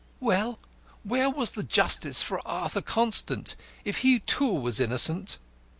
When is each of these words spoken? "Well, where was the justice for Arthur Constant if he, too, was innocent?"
"Well, 0.19 0.57
where 1.03 1.29
was 1.29 1.51
the 1.51 1.61
justice 1.63 2.23
for 2.23 2.41
Arthur 2.47 2.81
Constant 2.81 3.55
if 3.85 3.97
he, 3.99 4.17
too, 4.17 4.47
was 4.51 4.79
innocent?" 4.79 5.37